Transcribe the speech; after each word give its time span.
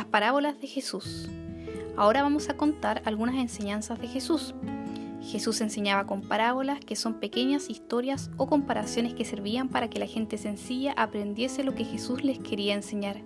parábolas 0.00 0.60
de 0.60 0.66
Jesús. 0.66 1.28
Ahora 1.96 2.22
vamos 2.22 2.48
a 2.48 2.56
contar 2.56 3.02
algunas 3.04 3.34
enseñanzas 3.36 4.00
de 4.00 4.08
Jesús. 4.08 4.54
Jesús 5.22 5.60
enseñaba 5.60 6.06
con 6.06 6.22
parábolas 6.22 6.80
que 6.80 6.96
son 6.96 7.20
pequeñas 7.20 7.68
historias 7.68 8.30
o 8.38 8.46
comparaciones 8.46 9.14
que 9.14 9.24
servían 9.24 9.68
para 9.68 9.88
que 9.88 9.98
la 9.98 10.06
gente 10.06 10.38
sencilla 10.38 10.94
aprendiese 10.96 11.62
lo 11.62 11.74
que 11.74 11.84
Jesús 11.84 12.24
les 12.24 12.38
quería 12.38 12.74
enseñar. 12.74 13.20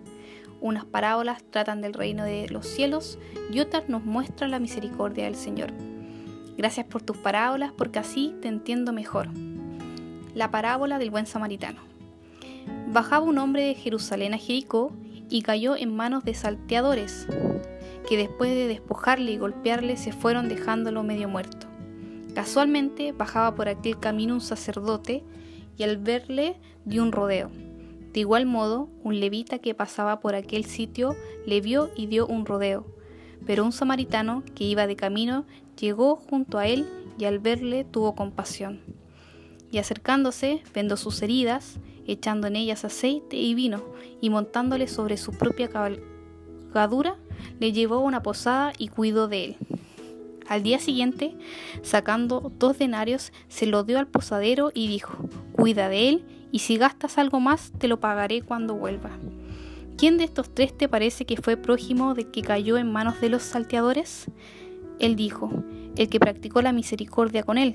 Unas 0.61 0.84
parábolas 0.84 1.43
tratan 1.51 1.80
del 1.80 1.95
reino 1.95 2.25
de 2.25 2.48
los 2.48 2.67
cielos 2.67 3.19
y 3.51 3.61
otras 3.61 3.89
nos 3.89 4.05
muestran 4.05 4.51
la 4.51 4.59
misericordia 4.59 5.25
del 5.25 5.37
Señor. 5.37 5.73
Gracias 6.57 6.87
por 6.87 7.03
tus 7.03 7.17
parábolas 7.17 7.73
porque 7.73 7.98
así 7.98 8.35
te 8.43 8.48
entiendo 8.48 8.93
mejor. 8.93 9.29
La 10.35 10.51
parábola 10.51 10.98
del 10.98 11.11
buen 11.11 11.27
samaritano. 11.27 11.80
Bajaba 12.89 13.25
un 13.25 13.39
hombre 13.39 13.62
de 13.62 13.75
Jerusalén 13.75 14.34
a 14.34 14.39
Jericó 14.39 14.92
y 15.29 15.43
cayó 15.43 15.77
en 15.77 15.95
manos 15.95 16.25
de 16.25 16.35
salteadores, 16.35 17.27
que 18.09 18.17
después 18.17 18.51
de 18.51 18.69
despojarle 18.69 19.33
y 19.33 19.39
golpearle 19.39 19.97
se 19.97 20.12
fueron 20.12 20.48
dejándolo 20.48 21.03
medio 21.03 21.29
muerto. 21.29 21.67
Casualmente 22.34 23.12
bajaba 23.12 23.55
por 23.55 23.69
aquel 23.69 23.98
camino 23.98 24.34
un 24.34 24.41
sacerdote 24.41 25.25
y 25.77 25.83
al 25.83 25.97
verle 25.97 26.57
dio 26.84 27.03
un 27.03 27.12
rodeo. 27.12 27.51
De 28.12 28.20
igual 28.20 28.47
modo, 28.47 28.89
un 29.03 29.20
levita 29.20 29.59
que 29.59 29.75
pasaba 29.75 30.20
por 30.20 30.34
aquel 30.34 30.65
sitio 30.65 31.17
le 31.47 31.61
vio 31.61 31.91
y 31.97 32.06
dio 32.06 32.27
un 32.27 32.47
rodeo. 32.47 32.87
Pero 33.47 33.65
un 33.65 33.73
samaritano 33.73 34.43
que 34.55 34.65
iba 34.65 34.87
de 34.87 34.97
camino 34.97 35.45
llegó 35.79 36.17
junto 36.17 36.59
a 36.59 36.67
él 36.67 36.87
y 37.19 37.25
al 37.25 37.39
verle 37.39 37.84
tuvo 37.84 38.15
compasión. 38.15 38.81
Y 39.70 39.79
acercándose, 39.79 40.62
vendó 40.75 40.97
sus 40.97 41.23
heridas, 41.23 41.79
echando 42.06 42.47
en 42.47 42.56
ellas 42.56 42.84
aceite 42.84 43.37
y 43.37 43.55
vino, 43.55 43.83
y 44.20 44.30
montándole 44.30 44.89
sobre 44.89 45.17
su 45.17 45.33
propia 45.33 45.69
cabalgadura, 45.69 47.17
le 47.59 47.72
llevó 47.72 47.97
a 47.97 48.00
una 48.00 48.22
posada 48.22 48.72
y 48.78 48.89
cuidó 48.89 49.28
de 49.28 49.44
él. 49.44 49.56
Al 50.48 50.62
día 50.62 50.78
siguiente, 50.78 51.34
sacando 51.83 52.53
dos 52.59 52.78
denarios, 52.78 53.33
se 53.48 53.67
lo 53.67 53.83
dio 53.83 53.98
al 53.98 54.06
posadero 54.06 54.70
y 54.72 54.87
dijo, 54.87 55.28
Cuida 55.53 55.89
de 55.89 56.09
él, 56.09 56.25
y 56.53 56.61
si 56.61 56.77
gastas 56.77 57.19
algo 57.19 57.41
más, 57.41 57.72
te 57.78 57.89
lo 57.89 57.98
pagaré 57.98 58.42
cuando 58.42 58.75
vuelva. 58.75 59.11
¿Quién 59.97 60.19
de 60.19 60.25
estos 60.25 60.55
tres 60.55 60.77
te 60.77 60.89
parece 60.89 61.25
que 61.25 61.39
fue 61.39 61.56
prójimo 61.56 62.14
de 62.14 62.31
que 62.31 62.42
cayó 62.42 62.77
en 62.77 62.92
manos 62.92 63.20
de 63.20 63.31
los 63.31 63.42
salteadores? 63.42 64.27
Él 65.00 65.17
dijo, 65.17 65.50
el 65.97 66.09
que 66.09 66.20
practicó 66.20 66.62
la 66.62 66.72
misericordia 66.72 67.42
con 67.42 67.59
él. 67.59 67.75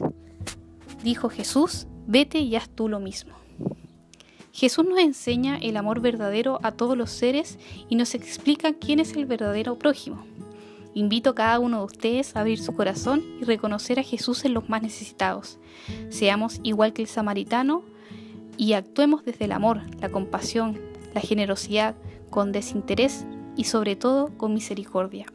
Dijo 1.04 1.30
Jesús, 1.30 1.88
vete 2.06 2.40
y 2.40 2.56
haz 2.56 2.70
tú 2.70 2.88
lo 2.88 3.00
mismo. 3.00 3.34
Jesús 4.54 4.86
nos 4.86 5.00
enseña 5.00 5.58
el 5.58 5.78
amor 5.78 6.02
verdadero 6.02 6.60
a 6.62 6.72
todos 6.74 6.98
los 6.98 7.10
seres 7.10 7.58
y 7.90 7.96
nos 7.96 8.14
explica 8.14 8.74
quién 8.74 9.00
es 9.00 9.14
el 9.14 9.26
verdadero 9.26 9.80
prójimo. 9.80 10.26
Invito 10.94 11.32
a 11.32 11.36
cada 11.36 11.60
uno 11.60 11.80
de 11.80 11.86
ustedes 11.86 12.36
a 12.36 12.42
abrir 12.42 12.60
su 12.60 12.76
corazón 12.76 13.24
y 13.42 13.46
reconocer 13.46 13.98
a 13.98 14.04
Jesús 14.04 14.44
en 14.44 14.54
los 14.54 14.68
más 14.68 14.82
necesitados. 14.82 15.58
Seamos 16.10 16.60
igual 16.64 16.92
que 16.92 17.02
el 17.02 17.08
samaritano 17.08 17.84
y 18.58 18.74
actuemos 18.74 19.24
desde 19.24 19.46
el 19.46 19.54
amor, 19.54 19.82
la 20.02 20.10
compasión, 20.10 20.80
la 21.14 21.22
generosidad, 21.22 21.96
con 22.30 22.52
desinterés 22.52 23.26
y 23.56 23.64
sobre 23.64 23.96
todo 23.96 24.38
con 24.38 24.54
misericordia. 24.54 25.26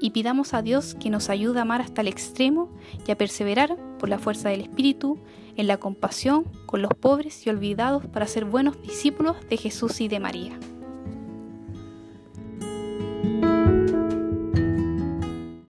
Y 0.00 0.10
pidamos 0.10 0.52
a 0.52 0.62
Dios 0.62 0.94
que 0.94 1.10
nos 1.10 1.30
ayude 1.30 1.60
a 1.60 1.62
amar 1.62 1.80
hasta 1.80 2.00
el 2.00 2.08
extremo 2.08 2.70
y 3.06 3.10
a 3.10 3.18
perseverar 3.18 3.76
por 3.98 4.08
la 4.08 4.18
fuerza 4.18 4.48
del 4.48 4.62
Espíritu 4.62 5.18
en 5.56 5.66
la 5.66 5.78
compasión 5.78 6.44
con 6.66 6.82
los 6.82 6.94
pobres 6.94 7.46
y 7.46 7.50
olvidados 7.50 8.06
para 8.06 8.26
ser 8.26 8.44
buenos 8.44 8.80
discípulos 8.82 9.36
de 9.48 9.56
Jesús 9.56 10.00
y 10.00 10.08
de 10.08 10.20
María. 10.20 10.58